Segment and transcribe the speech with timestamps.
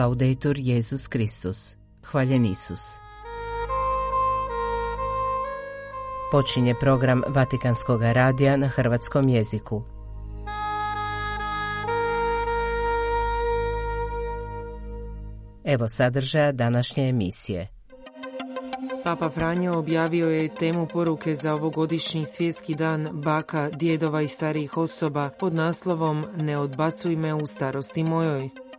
[0.00, 1.76] Laudetur Jezus Kristus.
[2.10, 2.80] Hvaljen Isus.
[6.32, 9.82] Počinje program Vatikanskog radija na hrvatskom jeziku.
[15.64, 17.68] Evo sadržaja današnje emisije.
[19.04, 25.30] Papa Franjo objavio je temu poruke za ovogodišnji svjetski dan baka, djedova i starijih osoba
[25.38, 28.69] pod naslovom Ne odbacuj me u starosti mojoj.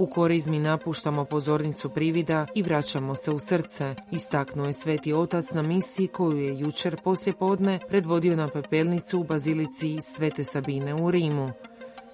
[0.00, 5.62] U korizmi napuštamo pozornicu privida i vraćamo se u srce, istaknuo je sveti otac na
[5.62, 11.48] misiji koju je jučer poslje podne predvodio na pepelnicu u bazilici Svete Sabine u Rimu.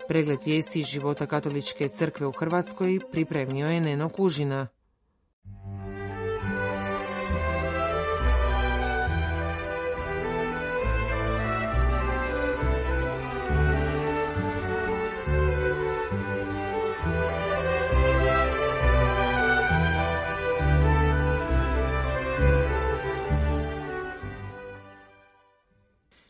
[0.08, 4.68] Pregled vijesti života katoličke crkve u Hrvatskoj pripremio je Neno Kužina.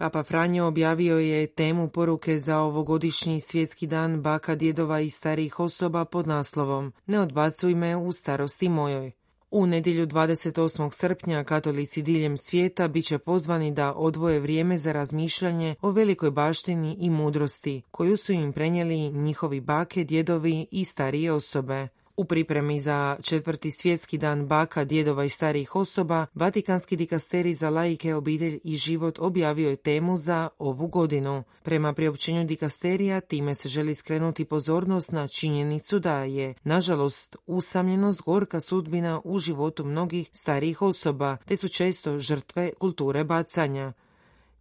[0.04, 6.04] Papa Franjo objavio je temu poruke za ovogodišnji svjetski dan baka, djedova i starijih osoba
[6.04, 9.12] pod naslovom Ne odbacuj me u starosti mojoj.
[9.50, 10.90] U nedjelju 28.
[10.92, 16.96] srpnja katolici diljem svijeta bit će pozvani da odvoje vrijeme za razmišljanje o velikoj baštini
[17.00, 21.88] i mudrosti koju su im prenijeli njihovi bake, djedovi i starije osobe.
[22.16, 28.14] U pripremi za četvrti svjetski dan baka, djedova i starijih osoba, Vatikanski dikasteri za laike,
[28.14, 31.44] obitelj i život objavio je temu za ovu godinu.
[31.62, 38.60] Prema priopćenju dikasterija, time se želi skrenuti pozornost na činjenicu da je, nažalost, usamljenost gorka
[38.60, 43.92] sudbina u životu mnogih starijih osoba, te su često žrtve kulture bacanja.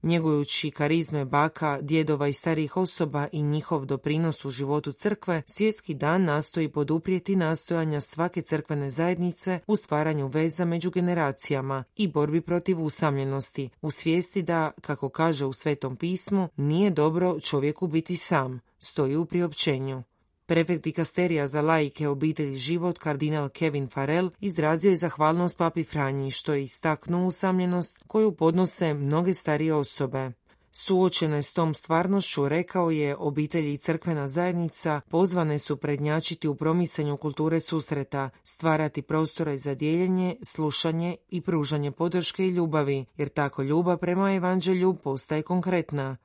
[0.03, 6.23] Njegujući karizme baka, djedova i starijih osoba i njihov doprinos u životu crkve, svjetski dan
[6.23, 13.69] nastoji poduprijeti nastojanja svake crkvene zajednice u stvaranju veza među generacijama i borbi protiv usamljenosti,
[13.81, 19.25] u svijesti da, kako kaže u Svetom pismu, nije dobro čovjeku biti sam, stoji u
[19.25, 20.03] priopćenju.
[20.45, 26.53] Prefekt dikasterija za laike obitelji život kardinal Kevin Farrell izrazio je zahvalnost papi Franji što
[26.53, 30.31] je istaknuo usamljenost koju podnose mnoge starije osobe.
[30.71, 37.17] Suočene s tom stvarnošću, rekao je, obitelji i crkvena zajednica pozvane su prednjačiti u promisanju
[37.17, 43.97] kulture susreta, stvarati prostore za dijeljenje, slušanje i pružanje podrške i ljubavi, jer tako ljubav
[43.97, 46.17] prema evanđelju postaje konkretna.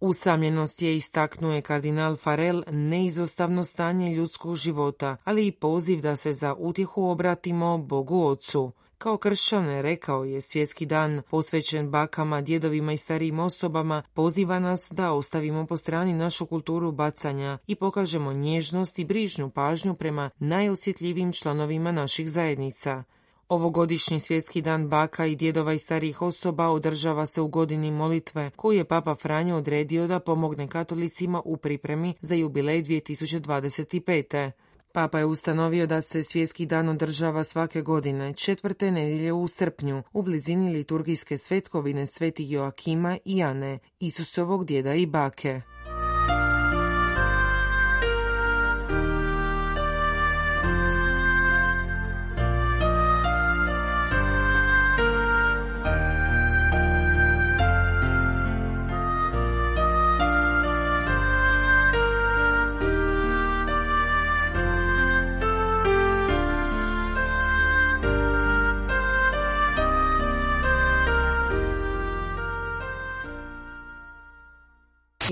[0.00, 6.54] Usamljenost je istaknuje kardinal Farel neizostavno stanje ljudskog života, ali i poziv da se za
[6.54, 8.72] utjehu obratimo Bogu Ocu.
[8.98, 15.12] Kao kršćane, rekao je svjetski dan posvećen bakama, djedovima i starijim osobama, poziva nas da
[15.12, 21.92] ostavimo po strani našu kulturu bacanja i pokažemo nježnost i brižnu pažnju prema najosjetljivijim članovima
[21.92, 23.04] naših zajednica.
[23.48, 28.78] Ovogodišnji svjetski dan baka i djedova i starijih osoba održava se u godini molitve koju
[28.78, 34.50] je Papa Franjo odredio da pomogne katolicima u pripremi za jubilej 2025.
[34.92, 40.22] Papa je ustanovio da se svjetski dan održava svake godine, četvrte nedjelje u srpnju, u
[40.22, 45.75] blizini liturgijske svetkovine sveti Joakima i Jane, Isusovog djeda i bake.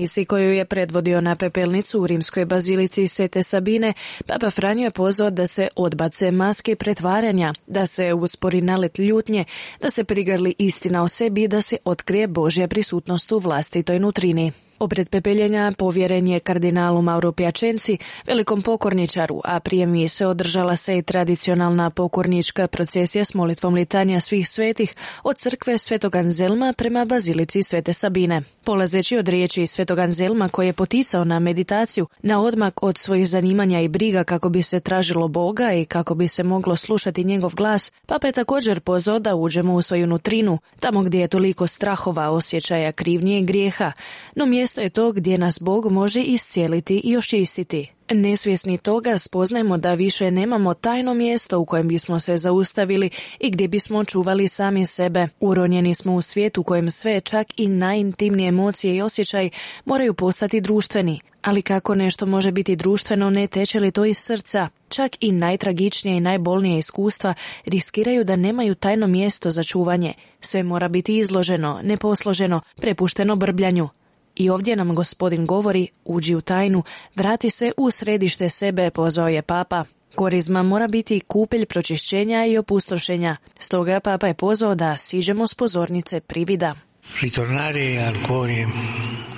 [0.05, 3.93] Misi koju je predvodio na pepelnicu u rimskoj bazilici Svete Sabine,
[4.25, 9.45] Papa Franjo je pozvao da se odbace maske pretvaranja, da se uspori nalet ljutnje,
[9.81, 14.64] da se prigrli istina o sebi i da se otkrije Božja prisutnost u vlastitoj nutrini.
[14.79, 21.01] Obred pepeljenja povjeren je kardinalu Mauro Piačenci, velikom pokorničaru, a prije se održala se i
[21.01, 27.93] tradicionalna pokornička procesija s molitvom litanja svih svetih od crkve Svetog Anzelma prema bazilici Svete
[27.93, 28.41] Sabine.
[28.63, 33.81] Polazeći od riječi Svetog Anzelma koji je poticao na meditaciju, na odmak od svojih zanimanja
[33.81, 37.91] i briga kako bi se tražilo Boga i kako bi se moglo slušati njegov glas,
[38.05, 42.91] Papa je također pozvao da uđemo u svoju nutrinu, tamo gdje je toliko strahova, osjećaja
[42.91, 43.91] krivnje i grijeha,
[44.35, 47.91] no mjesto je to gdje nas Bog može iscijeliti i očistiti.
[48.11, 53.09] Nesvjesni toga spoznajmo da više nemamo tajno mjesto u kojem bismo se zaustavili
[53.39, 55.27] i gdje bismo čuvali sami sebe.
[55.39, 59.49] Uronjeni smo u svijetu u kojem sve, čak i najintimnije emocije i osjećaj
[59.85, 61.19] moraju postati društveni.
[61.41, 64.69] Ali kako nešto može biti društveno, ne teče li to iz srca?
[64.89, 67.33] Čak i najtragičnije i najbolnije iskustva
[67.65, 70.13] riskiraju da nemaju tajno mjesto za čuvanje.
[70.41, 73.89] Sve mora biti izloženo, neposloženo, prepušteno brbljanju.
[74.35, 76.83] I ovdje nam gospodin govori, uđi u tajnu,
[77.15, 79.85] vrati se u središte sebe, pozvao je papa.
[80.15, 83.37] Korizma mora biti kupelj pročišćenja i opustošenja.
[83.59, 86.75] Stoga papa je pozvao da siđemo s pozornice privida.
[87.13, 88.67] Ritornare al cuore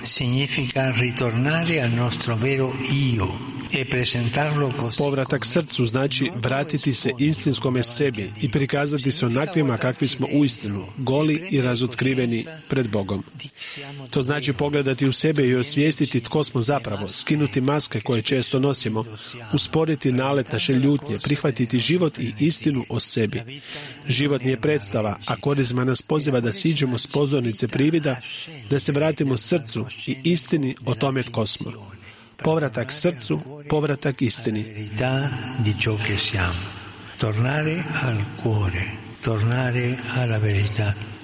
[0.02, 3.84] significa ritornare al nostro vero io e.
[4.98, 11.48] Povratak srcu znači vratiti se istinskome sebi i prikazati se onakvima kakvi smo uistinu, goli
[11.50, 13.24] i razotkriveni pred Bogom.
[14.10, 19.04] To znači pogledati u sebe i osvijestiti tko smo zapravo, skinuti maske koje često nosimo,
[19.52, 23.60] usporiti nalet naše ljutnje, prihvatiti život i istinu o sebi.
[24.06, 28.20] Život nije predstava, a korizma nas poziva da siđemo s pozornice privida,
[28.70, 31.72] da se vratimo srcu i istini o tome tko smo.
[32.36, 34.90] Povratak srcu, povratak istini.
[37.18, 38.84] Tornare al cuore,
[39.22, 41.17] tornare alla verità.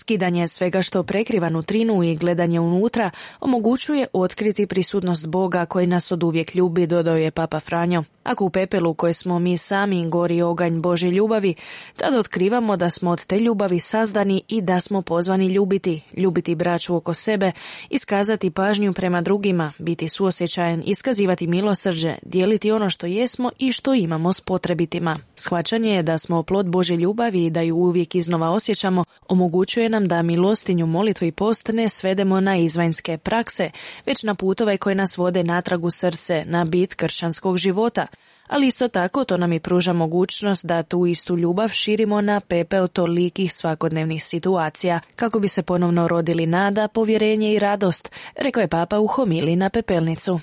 [0.00, 3.10] Skidanje svega što prekriva nutrinu i gledanje unutra
[3.40, 8.04] omogućuje otkriti prisutnost Boga koji nas od uvijek ljubi, dodao je Papa Franjo.
[8.24, 11.54] Ako u pepelu koje smo mi sami gori oganj Bože ljubavi,
[11.96, 16.96] tada otkrivamo da smo od te ljubavi sazdani i da smo pozvani ljubiti, ljubiti braću
[16.96, 17.52] oko sebe,
[17.90, 24.32] iskazati pažnju prema drugima, biti suosjećajan, iskazivati milosrđe, dijeliti ono što jesmo i što imamo
[24.32, 25.18] s potrebitima.
[25.36, 29.99] Shvaćanje je da smo plod Bože ljubavi i da ju uvijek iznova osjećamo, omogućuje nam
[30.06, 33.70] da milostinju molitvu i post ne svedemo na izvanjske prakse,
[34.06, 38.06] već na putove koje nas vode natrag u srce, na bit kršćanskog života,
[38.50, 42.88] ali isto tako to nam i pruža mogućnost da tu istu ljubav širimo na pepeo
[42.88, 48.98] tolikih svakodnevnih situacija, kako bi se ponovno rodili nada, povjerenje i radost, rekao je papa
[48.98, 50.40] u homili na pepelnicu.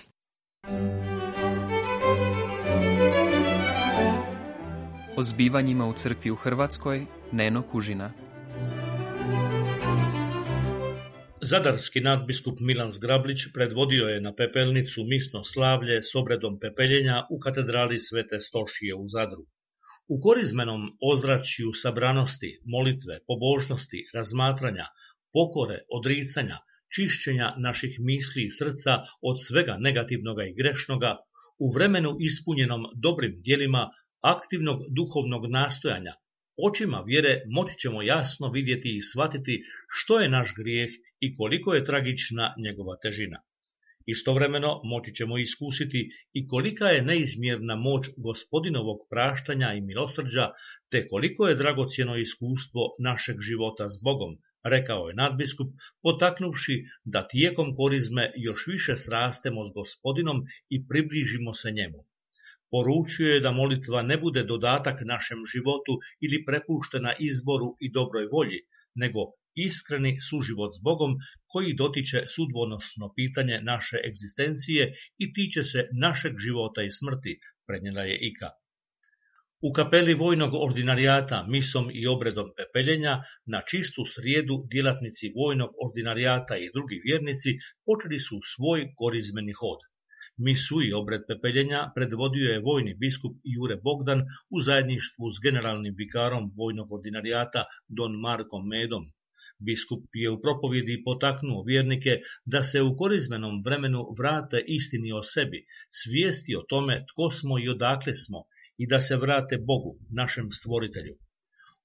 [5.17, 8.11] O zbivanjima u crkvi u Hrvatskoj, Neno Kužina.
[11.47, 17.99] Zadarski nadbiskup Milan Zgrablić predvodio je na pepelnicu misno slavlje s obredom pepeljenja u katedrali
[17.99, 19.43] Svete Stošije u Zadru.
[20.07, 24.87] U korizmenom ozračju sabranosti, molitve, pobožnosti, razmatranja,
[25.33, 26.57] pokore, odricanja,
[26.95, 31.15] čišćenja naših misli i srca od svega negativnoga i grešnoga,
[31.59, 33.89] u vremenu ispunjenom dobrim dijelima
[34.21, 36.13] aktivnog duhovnog nastojanja,
[36.65, 40.89] Očima vjere moći ćemo jasno vidjeti i shvatiti što je naš grijeh
[41.19, 43.41] i koliko je tragična njegova težina.
[44.05, 50.47] Istovremeno moći ćemo iskusiti i kolika je neizmjerna moć gospodinovog praštanja i milosrđa,
[50.91, 55.67] te koliko je dragocjeno iskustvo našeg života s Bogom, rekao je nadbiskup,
[56.01, 60.37] potaknuvši da tijekom korizme još više srastemo s gospodinom
[60.69, 62.05] i približimo se njemu.
[62.71, 68.59] Poručio je da molitva ne bude dodatak našem životu ili prepuštena izboru i dobroj volji,
[68.95, 69.19] nego
[69.55, 71.15] iskreni suživot s Bogom
[71.51, 78.17] koji dotiče sudbonosno pitanje naše egzistencije i tiče se našeg života i smrti, prenijela je
[78.29, 78.49] Ika.
[79.67, 83.13] U kapeli vojnog ordinarijata misom i obredom pepeljenja
[83.45, 89.79] na čistu srijedu djelatnici vojnog ordinarijata i drugi vjernici počeli su svoj korizmeni hod.
[90.45, 96.51] Misu i obred pepeljenja predvodio je vojni biskup Jure Bogdan u zajedništvu s generalnim vikarom
[96.57, 99.05] vojnog ordinarijata Don Markom Medom.
[99.59, 102.11] Biskup je u propovjedi potaknuo vjernike
[102.45, 107.69] da se u korizmenom vremenu vrate istini o sebi, svijesti o tome tko smo i
[107.69, 108.43] odakle smo
[108.77, 111.15] i da se vrate Bogu, našem stvoritelju.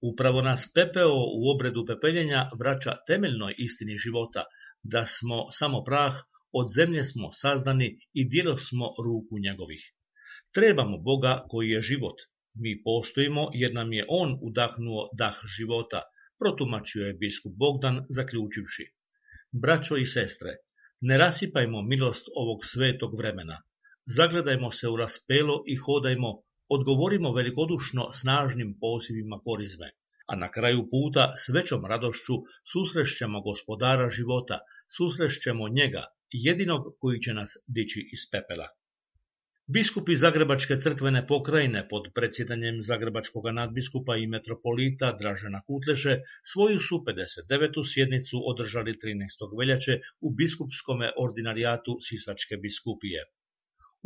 [0.03, 4.45] Upravo nas pepeo u obredu pepeljenja vraća temeljnoj istini života,
[4.83, 6.15] da smo samo prah,
[6.53, 9.93] od zemlje smo sazdani i dijelo smo ruku njegovih.
[10.55, 12.17] Trebamo Boga koji je život.
[12.55, 16.03] Mi postojimo jer nam je On udahnuo dah života,
[16.39, 18.85] protumačio je biskup Bogdan zaključivši.
[19.53, 20.57] Braćo i sestre,
[21.01, 23.63] ne rasipajmo milost ovog svetog vremena.
[24.17, 29.91] Zagledajmo se u raspelo i hodajmo, odgovorimo velikodušno snažnim pozivima korizme,
[30.27, 32.35] a na kraju puta s većom radošću
[32.73, 34.59] susrešćemo gospodara života,
[34.97, 38.69] susrešćemo njega, jedinog koji će nas dići iz pepela.
[39.67, 46.17] Biskupi Zagrebačke crkvene pokrajine pod predsjedanjem Zagrebačkog nadbiskupa i metropolita Dražena Kutleše
[46.53, 47.81] svoju su 59.
[47.93, 49.59] sjednicu održali 13.
[49.59, 53.25] veljače u biskupskom ordinarijatu Sisačke biskupije.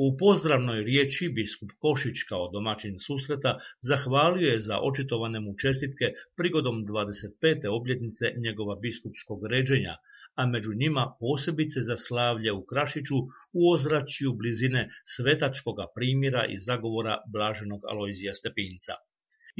[0.05, 3.53] U pozdravnoj riječi biskup Košić kao domaćin susreta
[3.89, 7.69] zahvalio je za očitovane mu čestitke prigodom 25.
[7.79, 9.95] obljetnice njegova biskupskog ređenja,
[10.35, 13.19] a među njima posebice za slavlje u Krašiću
[13.53, 14.83] u ozračju blizine
[15.15, 18.95] svetačkoga primjera i zagovora blaženog Alojzija Stepinca.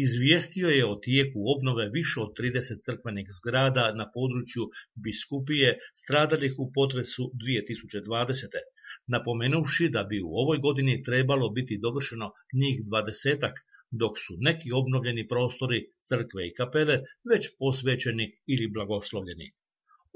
[0.05, 4.65] Izvijestio je o tijeku obnove više od 30 crkvenih zgrada na području
[5.05, 8.76] biskupije stradalih u potresu 2020
[9.07, 13.53] napomenuvši da bi u ovoj godini trebalo biti dovršeno njih dvadesetak,
[13.91, 17.01] dok su neki obnovljeni prostori crkve i kapele
[17.31, 19.53] već posvećeni ili blagoslovljeni.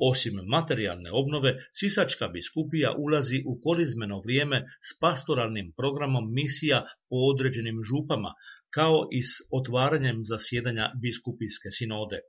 [0.03, 7.83] Osim materijalne obnove, Sisačka biskupija ulazi u korizmeno vrijeme s pastoralnim programom misija po određenim
[7.83, 8.33] župama,
[8.75, 12.21] kao i s otvaranjem zasjedanja biskupijske sinode.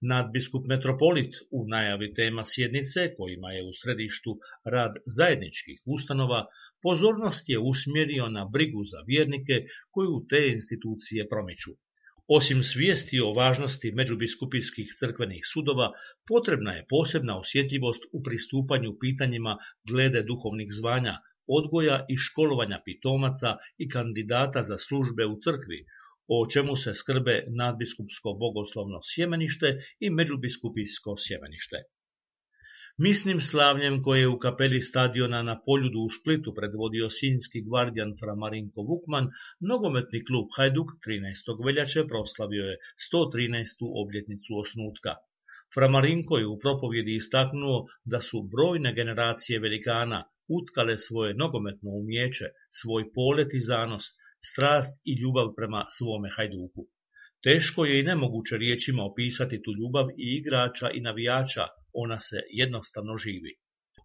[0.00, 6.46] Nadbiskup metropolit u najavi tema sjednice, kojima je u središtu rad zajedničkih ustanova,
[6.82, 11.70] pozornost je usmjerio na brigu za vjernike koju te institucije promiču.
[12.28, 15.90] Osim svijesti o važnosti međubiskupijskih crkvenih sudova,
[16.28, 19.56] potrebna je posebna osjetljivost u pristupanju pitanjima
[19.88, 25.86] glede duhovnih zvanja, odgoja i školovanja pitomaca i kandidata za službe u crkvi,
[26.28, 29.68] o čemu se skrbe nadbiskupsko bogoslovno sjemenište
[30.00, 31.78] i međubiskupijsko sjemenište.
[32.98, 38.80] Misnim slavljem koje je u kapeli stadiona na Poljudu u Splitu predvodio sinski gvardijan Framarinko
[38.90, 39.26] Vukman,
[39.60, 41.66] nogometni klub Hajduk 13.
[41.66, 42.76] veljače proslavio je
[43.10, 43.90] 113.
[44.02, 45.12] obljetnicu osnutka.
[45.74, 50.24] Framarinko je u propovjedi istaknuo da su brojne generacije velikana
[50.58, 52.46] utkale svoje nogometno umjeće,
[52.80, 54.04] svoj polet i zanos,
[54.50, 56.86] strast i ljubav prema svome hajduku.
[57.44, 63.16] Teško je i nemoguće riječima opisati tu ljubav i igrača i navijača, ona se jednostavno
[63.16, 63.52] živi.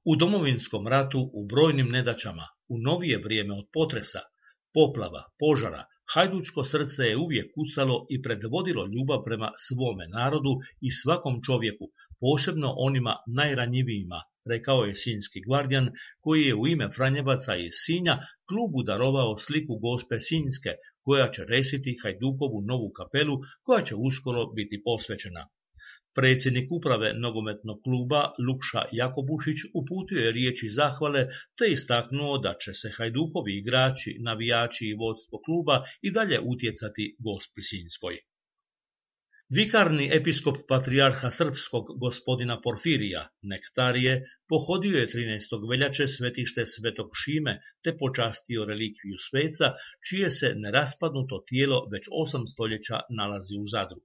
[0.06, 4.20] U domovinskom ratu, u brojnim nedaćama, u novije vrijeme od potresa,
[4.74, 11.36] poplava, požara, hajdučko srce je uvijek kucalo i predvodilo ljubav prema svome narodu i svakom
[11.46, 11.86] čovjeku,
[12.20, 18.16] posebno onima najranjivijima, rekao je Sinjski gvardijan, koji je u ime Franjevaca iz Sinja
[18.50, 20.72] klubu darovao sliku gospe Sinjske,
[21.02, 25.48] koja će resiti Hajdukovu novu kapelu, koja će uskoro biti posvećena.
[26.16, 31.22] Predsjednik uprave nogometnog kluba Lukša Jakobušić uputio je riječi zahvale
[31.58, 37.62] te istaknuo da će se Hajdukovi igrači, navijači i vodstvo kluba i dalje utjecati gospi
[37.62, 38.16] Sinjskoj.
[39.58, 44.14] Vikarni episkop patrijarha srpskog gospodina Porfirija, Nektarije,
[44.50, 45.56] pohodio je 13.
[45.72, 49.74] veljače svetište Svetog Šime te počastio relikviju sveca,
[50.10, 54.02] čije se neraspadnuto tijelo već osam stoljeća nalazi u Zadru.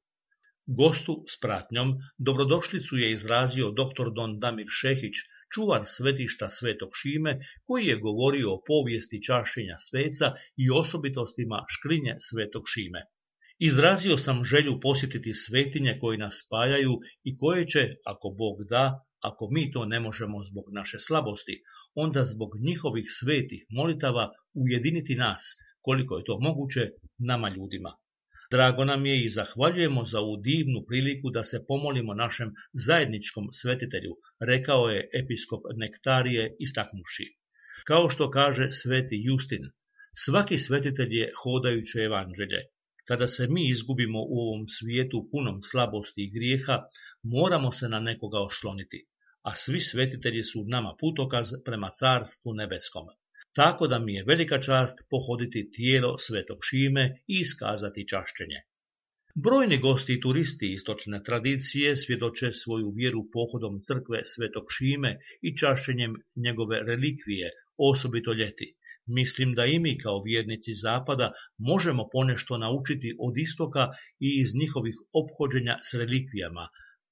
[0.66, 4.10] Gostu s pratnjom dobrodošlicu je izrazio dr.
[4.16, 5.16] Don Damir Šehić,
[5.54, 12.64] čuvar svetišta Svetog Šime, koji je govorio o povijesti čašćenja sveca i osobitostima škrinje Svetog
[12.74, 13.02] Šime.
[13.58, 19.48] Izrazio sam želju posjetiti svetinje koji nas spajaju i koje će, ako Bog da, ako
[19.50, 21.62] mi to ne možemo zbog naše slabosti,
[21.94, 25.42] onda zbog njihovih svetih molitava ujediniti nas,
[25.80, 27.92] koliko je to moguće, nama ljudima.
[28.50, 32.52] Drago nam je i zahvaljujemo za ovu divnu priliku da se pomolimo našem
[32.86, 37.26] zajedničkom svetitelju, rekao je episkop Nektarije istaknuši.
[37.84, 39.64] Kao što kaže sveti Justin,
[40.24, 42.60] svaki svetitelj je hodajuće evanđelje,
[43.08, 46.76] kada se mi izgubimo u ovom svijetu punom slabosti i grijeha,
[47.22, 49.06] moramo se na nekoga osloniti,
[49.42, 53.06] a svi svetitelji su nama putokaz prema carstvu nebeskom.
[53.54, 58.60] Tako da mi je velika čast pohoditi tijelo svetog Šime i iskazati čašćenje.
[59.44, 66.14] Brojni gosti i turisti istočne tradicije svjedoče svoju vjeru pohodom crkve svetog Šime i čašćenjem
[66.36, 73.36] njegove relikvije, osobito ljeti, Mislim da i mi kao vjernici Zapada možemo ponešto naučiti od
[73.36, 73.88] istoka
[74.20, 76.68] i iz njihovih ophođenja s relikvijama.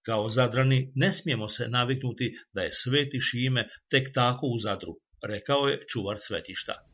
[0.07, 5.69] Kao zadrani ne smijemo se naviknuti da je sveti Šime tek tako u Zadru, rekao
[5.69, 6.94] je čuvar svetišta.